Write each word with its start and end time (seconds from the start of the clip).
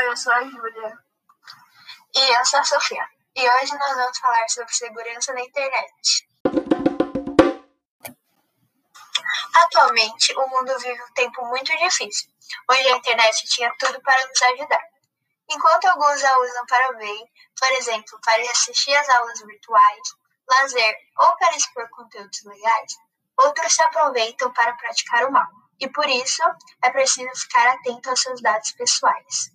eu 0.00 0.16
sou 0.16 0.32
a 0.32 0.42
Júlia. 0.44 0.98
E 2.14 2.38
eu 2.38 2.44
sou 2.44 2.60
a 2.60 2.64
Sofia. 2.64 3.04
E 3.34 3.50
hoje 3.50 3.76
nós 3.76 3.96
vamos 3.96 4.18
falar 4.18 4.48
sobre 4.48 4.72
segurança 4.72 5.32
na 5.32 5.40
internet. 5.40 6.28
Atualmente, 9.54 10.34
o 10.36 10.48
mundo 10.48 10.78
vive 10.78 11.02
um 11.02 11.12
tempo 11.14 11.44
muito 11.46 11.76
difícil, 11.78 12.30
onde 12.70 12.88
a 12.88 12.96
internet 12.96 13.46
tinha 13.48 13.74
tudo 13.78 14.00
para 14.02 14.26
nos 14.26 14.42
ajudar. 14.42 14.84
Enquanto 15.50 15.86
alguns 15.86 16.24
a 16.24 16.38
usam 16.38 16.66
para 16.66 16.90
o 16.92 16.98
bem, 16.98 17.32
por 17.58 17.70
exemplo, 17.72 18.20
para 18.24 18.42
assistir 18.50 18.94
às 18.94 19.08
aulas 19.08 19.40
virtuais, 19.40 20.08
lazer 20.48 20.94
ou 21.18 21.36
para 21.36 21.56
expor 21.56 21.88
conteúdos 21.90 22.44
legais, 22.44 22.92
outros 23.36 23.74
se 23.74 23.82
aproveitam 23.82 24.52
para 24.52 24.74
praticar 24.74 25.24
o 25.24 25.32
mal. 25.32 25.67
E 25.80 25.88
por 25.88 26.08
isso, 26.08 26.42
é 26.82 26.90
preciso 26.90 27.30
ficar 27.40 27.74
atento 27.74 28.10
aos 28.10 28.20
seus 28.20 28.42
dados 28.42 28.72
pessoais. 28.72 29.50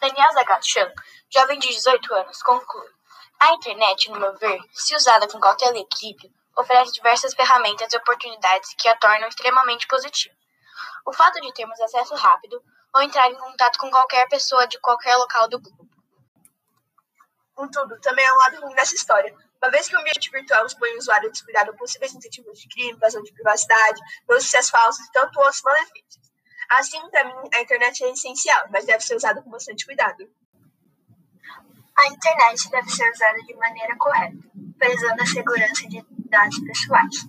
Daniel 0.00 0.32
Zagatchan, 0.32 0.92
jovem 1.32 1.58
de 1.58 1.68
18 1.68 2.14
anos, 2.14 2.42
conclui: 2.42 2.88
A 3.40 3.52
internet, 3.54 4.10
no 4.10 4.20
meu 4.20 4.36
ver, 4.36 4.60
se 4.72 4.94
usada 4.94 5.26
com 5.26 5.40
cautela 5.40 5.76
e 5.78 5.80
equilíbrio, 5.80 6.30
oferece 6.56 6.92
diversas 6.92 7.34
ferramentas 7.34 7.92
e 7.92 7.96
oportunidades 7.96 8.74
que 8.78 8.88
a 8.88 8.96
tornam 8.96 9.28
extremamente 9.28 9.86
positiva. 9.86 10.34
O 11.06 11.12
fato 11.12 11.40
de 11.40 11.52
termos 11.54 11.80
acesso 11.80 12.14
rápido 12.14 12.62
ou 12.94 13.02
entrar 13.02 13.30
em 13.30 13.36
contato 13.36 13.78
com 13.78 13.90
qualquer 13.90 14.28
pessoa 14.28 14.66
de 14.66 14.78
qualquer 14.80 15.16
local 15.16 15.48
do 15.48 15.60
globo. 15.60 15.88
Contudo, 17.54 17.98
também 18.00 18.26
há 18.26 18.34
um 18.34 18.38
lado 18.38 18.60
ruim 18.60 18.74
nessa 18.74 18.94
história, 18.94 19.34
uma 19.62 19.70
vez 19.70 19.88
que 19.88 19.96
o 19.96 19.98
ambiente 19.98 20.30
virtual 20.30 20.66
expõe 20.66 20.92
o 20.94 20.98
usuário 20.98 21.28
a 21.28 21.32
descuidado 21.32 21.74
possíveis 21.76 22.14
incentivos 22.14 22.58
de 22.60 22.68
crime, 22.68 22.92
invasão 22.92 23.22
de 23.22 23.32
privacidade, 23.32 24.00
notícias 24.28 24.68
falsas 24.68 25.06
e 25.06 25.12
tanto 25.12 25.38
outros 25.38 25.62
malefícios. 25.62 26.26
Assim, 26.70 27.00
para 27.10 27.24
mim, 27.24 27.48
a 27.54 27.60
internet 27.60 28.04
é 28.04 28.10
essencial, 28.10 28.66
mas 28.70 28.84
deve 28.84 29.02
ser 29.02 29.14
usada 29.14 29.40
com 29.40 29.50
bastante 29.50 29.86
cuidado. 29.86 30.28
A 31.98 32.06
internet 32.08 32.70
deve 32.70 32.90
ser 32.90 33.10
usada 33.10 33.38
de 33.42 33.54
maneira 33.54 33.96
correta, 33.96 34.36
prezando 34.78 35.22
a 35.22 35.26
segurança 35.26 35.88
de 35.88 36.04
dados 36.28 36.58
pessoais. 36.60 37.24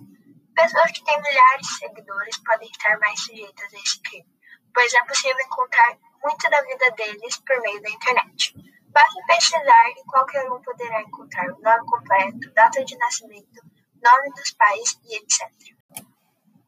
Pessoas 0.54 0.90
que 0.90 1.04
têm 1.04 1.22
milhares 1.22 1.66
de 1.66 1.78
seguidores 1.78 2.36
podem 2.38 2.68
estar 2.68 2.98
mais 2.98 3.20
sujeitas 3.20 3.72
a 3.72 3.78
esse 3.78 4.00
crime, 4.02 4.26
pois 4.74 4.92
é 4.92 5.04
possível 5.04 5.40
encontrar 5.40 5.96
muito 6.22 6.50
da 6.50 6.60
vida 6.62 6.90
deles 6.90 7.36
por 7.38 7.60
meio 7.62 7.80
da 7.80 7.90
internet. 7.90 8.54
Basta 8.98 9.22
pesquisar 9.28 9.90
e 9.90 10.04
qualquer 10.06 10.50
um 10.50 10.60
poderá 10.60 11.00
encontrar 11.02 11.46
o 11.52 11.60
nome 11.60 11.86
completo, 11.86 12.52
data 12.52 12.84
de 12.84 12.98
nascimento, 12.98 13.62
nome 14.02 14.30
dos 14.34 14.50
pais 14.50 14.98
e 15.04 15.14
etc. 15.14 15.48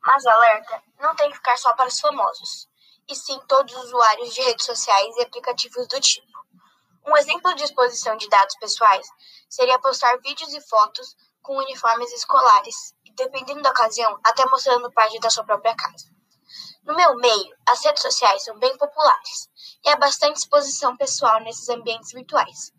Mas 0.01 0.25
o 0.25 0.29
alerta 0.29 0.81
não 1.01 1.13
tem 1.17 1.29
que 1.29 1.37
ficar 1.39 1.57
só 1.57 1.75
para 1.75 1.89
os 1.89 1.99
famosos, 1.99 2.69
e 3.09 3.17
sim 3.17 3.37
todos 3.49 3.75
os 3.75 3.85
usuários 3.87 4.33
de 4.33 4.43
redes 4.43 4.65
sociais 4.65 5.17
e 5.17 5.23
aplicativos 5.23 5.89
do 5.89 6.01
tipo. 6.01 6.39
Um 7.05 7.17
exemplo 7.17 7.53
de 7.57 7.65
exposição 7.65 8.17
de 8.17 8.29
dados 8.29 8.55
pessoais 8.61 9.09
seria 9.49 9.81
postar 9.81 10.17
vídeos 10.21 10.55
e 10.55 10.61
fotos 10.69 11.17
com 11.43 11.57
uniformes 11.57 12.13
escolares, 12.13 12.95
e 13.05 13.13
dependendo 13.13 13.63
da 13.63 13.71
ocasião, 13.71 14.21
até 14.25 14.47
mostrando 14.47 14.93
parte 14.93 15.19
da 15.19 15.31
sua 15.31 15.43
própria 15.43 15.75
casa. 15.75 16.07
No 16.85 16.95
meu 16.95 17.17
meio, 17.17 17.57
as 17.69 17.85
redes 17.85 18.03
sociais 18.03 18.45
são 18.45 18.59
bem 18.59 18.77
populares 18.77 19.49
e 19.85 19.89
há 19.91 19.97
bastante 19.97 20.39
exposição 20.39 20.97
pessoal 20.97 21.41
nesses 21.41 21.69
ambientes 21.69 22.13
virtuais. 22.13 22.73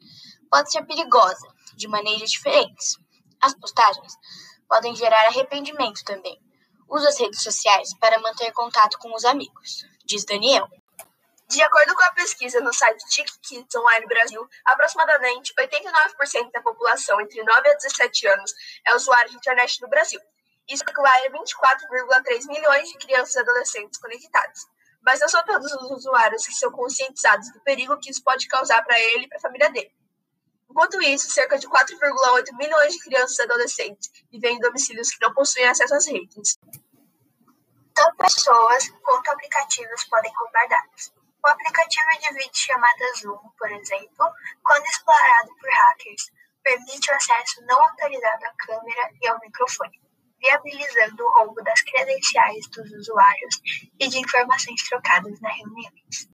Pode 0.50 0.72
ser 0.72 0.84
perigosa, 0.86 1.48
de 1.76 1.88
maneiras 1.88 2.32
diferentes. 2.32 2.98
As 3.40 3.54
postagens 3.56 4.14
podem 4.68 4.96
gerar 4.96 5.28
arrependimento 5.28 6.04
também, 6.04 6.40
Usa 6.92 7.08
as 7.08 7.18
redes 7.18 7.42
sociais 7.42 7.98
para 8.02 8.20
manter 8.20 8.52
contato 8.52 9.00
com 9.00 9.16
os 9.16 9.24
amigos, 9.24 9.86
diz 10.04 10.26
Daniel. 10.26 10.68
De 11.48 11.62
acordo 11.64 11.96
com 11.96 12.04
a 12.04 12.12
pesquisa 12.12 12.60
no 12.60 12.74
site 12.74 13.02
TikTok 13.08 13.78
Online 13.78 14.06
Brasil, 14.08 14.46
aproximadamente 14.66 15.54
89% 15.54 16.52
da 16.52 16.62
população 16.62 17.22
entre 17.22 17.42
9 17.42 17.70
a 17.70 17.74
17 17.76 18.28
anos 18.28 18.54
é 18.86 18.94
usuário 18.94 19.32
de 19.32 19.38
internet 19.38 19.82
no 19.82 19.88
Brasil. 19.88 20.20
Isso 20.72 20.84
equivale 20.88 21.28
a 21.28 21.32
24,3 21.32 22.48
milhões 22.48 22.88
de 22.88 22.98
crianças 22.98 23.36
e 23.36 23.40
adolescentes 23.40 24.00
conectados. 24.00 24.66
Mas 25.02 25.20
não 25.20 25.28
são 25.28 25.44
todos 25.44 25.70
os 25.70 25.92
usuários 25.92 26.48
que 26.48 26.54
são 26.54 26.72
conscientizados 26.72 27.52
do 27.52 27.60
perigo 27.60 28.00
que 28.00 28.10
isso 28.10 28.24
pode 28.24 28.48
causar 28.48 28.82
para 28.84 28.98
ele 28.98 29.26
e 29.26 29.28
para 29.28 29.38
a 29.38 29.42
família 29.42 29.70
dele. 29.70 29.94
Enquanto 30.70 31.02
isso, 31.02 31.30
cerca 31.30 31.60
de 31.60 31.68
4,8 31.68 32.56
milhões 32.58 32.94
de 32.94 33.00
crianças 33.00 33.38
e 33.38 33.42
adolescentes 33.42 34.10
vivem 34.32 34.56
em 34.56 34.60
domicílios 34.60 35.12
que 35.12 35.20
não 35.20 35.34
possuem 35.34 35.68
acesso 35.68 35.94
às 35.94 36.08
redes. 36.08 36.58
Tanto 37.94 38.16
pessoas 38.16 38.88
quanto 39.04 39.30
aplicativos 39.30 40.06
podem 40.06 40.32
roubar 40.34 40.70
dados. 40.70 41.14
O 41.44 41.50
aplicativo 41.50 42.10
de 42.22 42.34
vídeo 42.36 42.52
chamado 42.54 43.18
Zoom, 43.20 43.50
por 43.58 43.70
exemplo, 43.70 44.32
quando 44.64 44.86
explorado 44.86 45.50
por 45.60 45.70
hackers, 45.70 46.32
permite 46.64 47.12
o 47.12 47.16
acesso 47.16 47.66
não 47.66 47.82
autorizado 47.82 48.46
à 48.46 48.54
câmera 48.66 49.10
e 49.22 49.28
ao 49.28 49.40
microfone, 49.40 50.00
viabilizando 50.42 51.24
o 51.24 51.40
roubo 51.40 51.62
das 51.64 51.82
credenciais 51.82 52.68
dos 52.70 52.92
usuários 52.92 53.56
e 54.00 54.08
de 54.08 54.18
informações 54.18 54.82
trocadas 54.90 55.40
nas 55.40 55.56
reuniões 55.56 56.32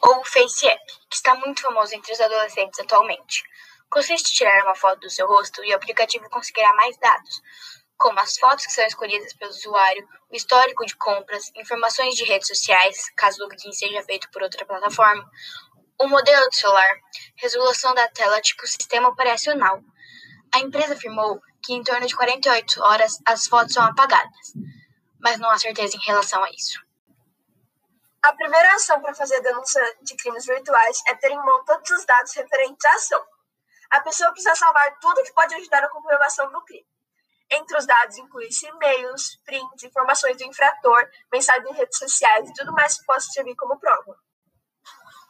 ou 0.00 0.20
o 0.20 0.24
FaceApp, 0.24 0.80
que 1.08 1.16
está 1.16 1.34
muito 1.34 1.60
famoso 1.60 1.94
entre 1.94 2.12
os 2.12 2.20
adolescentes 2.20 2.78
atualmente. 2.80 3.42
Consiste 3.90 4.30
em 4.30 4.36
tirar 4.36 4.64
uma 4.64 4.74
foto 4.74 5.00
do 5.00 5.10
seu 5.10 5.26
rosto 5.26 5.64
e 5.64 5.72
o 5.72 5.76
aplicativo 5.76 6.28
conseguirá 6.30 6.72
mais 6.74 6.96
dados, 6.98 7.42
como 7.96 8.20
as 8.20 8.36
fotos 8.36 8.66
que 8.66 8.72
são 8.72 8.86
escolhidas 8.86 9.32
pelo 9.34 9.50
usuário, 9.50 10.06
o 10.30 10.36
histórico 10.36 10.84
de 10.86 10.94
compras, 10.96 11.50
informações 11.56 12.14
de 12.14 12.24
redes 12.24 12.48
sociais, 12.48 13.10
caso 13.16 13.42
o 13.42 13.48
login 13.48 13.72
seja 13.72 14.02
feito 14.02 14.30
por 14.30 14.42
outra 14.42 14.64
plataforma, 14.64 15.28
o 16.00 16.06
modelo 16.06 16.48
de 16.48 16.56
celular, 16.56 16.96
resolução 17.36 17.92
da 17.94 18.06
tela 18.08 18.40
tipo 18.40 18.66
sistema 18.66 19.08
operacional. 19.08 19.82
A 20.52 20.60
empresa 20.60 20.94
afirmou 20.94 21.40
que 21.62 21.74
em 21.74 21.82
torno 21.82 22.06
de 22.06 22.16
48 22.16 22.82
horas 22.82 23.18
as 23.26 23.46
fotos 23.46 23.74
são 23.74 23.84
apagadas, 23.84 24.52
mas 25.20 25.38
não 25.38 25.50
há 25.50 25.58
certeza 25.58 25.96
em 25.96 26.06
relação 26.06 26.42
a 26.42 26.50
isso. 26.50 26.80
A 28.22 28.32
primeira 28.32 28.74
ação 28.74 29.00
para 29.00 29.14
fazer 29.14 29.36
a 29.36 29.40
denúncia 29.40 29.80
de 30.02 30.16
crimes 30.16 30.44
virtuais 30.46 31.02
é 31.08 31.14
ter 31.14 31.30
em 31.30 31.36
mão 31.36 31.64
todos 31.64 31.90
os 31.90 32.04
dados 32.04 32.34
referentes 32.34 32.84
à 32.84 32.92
ação. 32.94 33.24
A 33.90 34.00
pessoa 34.00 34.30
precisa 34.32 34.54
salvar 34.54 34.98
tudo 34.98 35.22
que 35.22 35.32
pode 35.32 35.54
ajudar 35.54 35.82
na 35.82 35.88
comprovação 35.88 36.50
do 36.50 36.62
crime. 36.64 36.86
Entre 37.50 37.78
os 37.78 37.86
dados 37.86 38.18
inclui-se 38.18 38.66
e-mails, 38.66 39.36
prints, 39.44 39.82
informações 39.82 40.36
do 40.36 40.44
infrator, 40.44 41.08
mensagens 41.32 41.70
em 41.70 41.74
redes 41.74 41.98
sociais 41.98 42.48
e 42.48 42.52
tudo 42.52 42.72
mais 42.72 42.98
que 42.98 43.06
possa 43.06 43.30
servir 43.30 43.56
como 43.56 43.78
prova. 43.78 44.18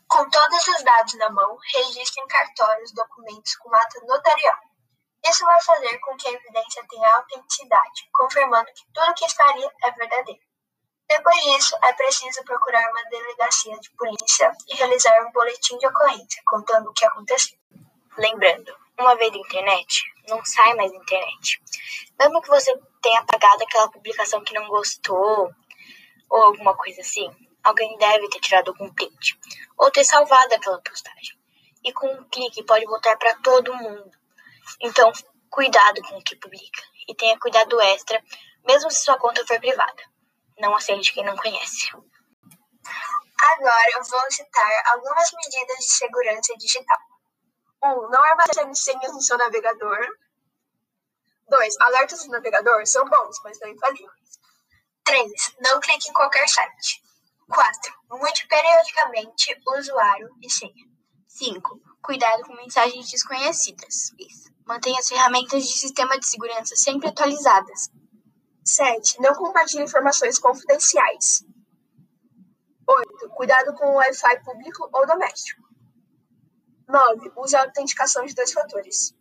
Com 0.09 0.29
todos 0.31 0.69
os 0.69 0.83
dados 0.83 1.15
na 1.15 1.31
mão, 1.31 1.57
registre 1.75 2.23
em 2.23 2.27
cartórios 2.27 2.93
documentos 2.93 3.55
com 3.57 3.73
ata 3.75 4.01
notarial. 4.07 4.68
Isso 5.25 5.45
vai 5.45 5.61
fazer 5.63 5.99
com 5.99 6.17
que 6.17 6.29
a 6.29 6.33
evidência 6.33 6.85
tenha 6.89 7.17
autenticidade, 7.17 8.09
confirmando 8.13 8.73
que 8.73 8.85
tudo 8.93 9.15
que 9.15 9.25
está 9.25 9.49
ali 9.49 9.65
é 9.85 9.91
verdadeiro. 9.93 10.41
Depois 11.09 11.43
disso, 11.43 11.75
é 11.83 11.93
preciso 11.95 12.45
procurar 12.45 12.91
uma 12.91 13.03
delegacia 13.05 13.79
de 13.79 13.91
polícia 13.93 14.53
e 14.69 14.77
realizar 14.77 15.27
um 15.27 15.33
boletim 15.33 15.79
de 15.79 15.87
ocorrência 15.87 16.43
contando 16.47 16.91
o 16.91 16.93
que 16.93 17.05
aconteceu. 17.07 17.59
Lembrando, 18.19 18.77
uma 18.99 19.17
vez 19.17 19.33
na 19.33 19.39
internet, 19.39 20.05
não 20.29 20.45
sai 20.45 20.75
mais 20.75 20.93
na 20.93 20.99
internet. 20.99 21.63
Mesmo 22.19 22.43
que 22.43 22.49
você 22.49 22.77
tenha 23.01 23.21
apagado 23.21 23.63
aquela 23.63 23.91
publicação 23.91 24.45
que 24.45 24.53
não 24.53 24.69
gostou 24.69 25.51
ou 26.29 26.43
alguma 26.43 26.77
coisa 26.77 27.01
assim, 27.01 27.31
alguém 27.65 27.97
deve 27.97 28.29
ter 28.29 28.41
tirado 28.41 28.69
algum 28.69 28.93
print 28.93 29.39
ou 29.79 29.91
ter 29.91 30.05
salvado 30.05 30.55
aquela 30.55 30.81
postagem. 30.83 31.39
E 31.85 31.93
com 31.93 32.07
um 32.07 32.25
clique 32.25 32.65
pode 32.65 32.85
voltar 32.85 33.17
para 33.17 33.35
todo 33.37 33.75
mundo. 33.75 34.11
Então, 34.81 35.13
cuidado 35.51 36.01
com 36.03 36.19
o 36.19 36.23
que 36.23 36.37
publica 36.37 36.83
e 37.09 37.15
tenha 37.15 37.39
cuidado 37.39 37.81
extra, 37.81 38.23
mesmo 38.67 38.91
se 38.91 39.05
sua 39.05 39.19
conta 39.19 39.47
for 39.47 39.59
privada. 39.59 40.03
Não 40.59 40.75
aceite 40.77 41.13
quem 41.13 41.25
não 41.25 41.37
conhece. 41.37 41.91
Agora 43.41 43.91
eu 43.93 44.05
vou 44.05 44.31
citar 44.31 44.87
algumas 44.87 45.31
medidas 45.33 45.79
de 45.79 45.93
segurança 45.93 46.55
digital. 46.59 46.99
1. 47.83 47.89
Um, 47.89 48.11
não 48.11 48.23
armazene 48.23 48.75
senhas 48.75 49.13
no 49.13 49.23
seu 49.23 49.39
navegador. 49.39 50.07
2. 51.49 51.81
Alertas 51.81 52.25
do 52.25 52.31
navegador 52.31 52.87
são 52.87 53.05
bons, 53.05 53.37
mas 53.45 53.59
não 53.61 53.69
infalíveis. 53.69 54.41
3. 55.05 55.57
Não 55.61 55.81
clique 55.81 56.11
em 56.11 56.13
qualquer 56.13 56.49
site. 56.49 57.03
4. 57.49 57.95
Mude 58.11 58.47
periodicamente 58.47 59.57
usuário 59.79 60.29
e 60.43 60.51
senha. 60.51 60.87
5. 61.29 61.81
Cuidado 62.03 62.43
com 62.43 62.55
mensagens 62.55 63.11
desconhecidas. 63.11 64.13
Mantenha 64.69 64.99
as 64.99 65.09
ferramentas 65.09 65.65
de 65.65 65.73
sistema 65.73 66.19
de 66.19 66.27
segurança 66.27 66.77
sempre 66.77 67.09
atualizadas. 67.09 67.89
7. 68.63 69.19
Não 69.19 69.35
compartilhe 69.35 69.83
informações 69.83 70.39
confidenciais. 70.39 71.43
8. 72.87 73.31
Cuidado 73.31 73.75
com 73.77 73.87
o 73.87 73.95
Wi-Fi 73.95 74.45
público 74.45 74.91
ou 74.93 75.07
doméstico. 75.07 75.63
9. 76.87 77.33
Use 77.37 77.57
a 77.57 77.63
autenticação 77.63 78.27
de 78.27 78.35
dois 78.35 78.53
fatores. 78.53 79.15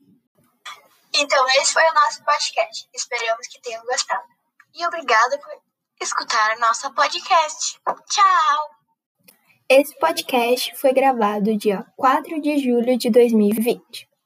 Então, 1.15 1.47
esse 1.61 1.71
foi 1.71 1.83
o 1.83 1.93
nosso 1.93 2.25
podcast. 2.25 2.89
Esperamos 2.93 3.47
que 3.47 3.61
tenham 3.61 3.85
gostado. 3.85 4.27
E 4.75 4.85
obrigada 4.85 5.37
por 5.37 5.61
escutar 6.01 6.51
a 6.51 6.59
nossa 6.59 6.91
podcast. 6.91 7.79
Tchau! 8.09 8.69
Esse 9.69 9.97
podcast 9.97 10.75
foi 10.75 10.91
gravado 10.91 11.57
dia 11.57 11.85
4 11.95 12.41
de 12.41 12.57
julho 12.59 12.97
de 12.97 13.09
2020. 13.09 14.16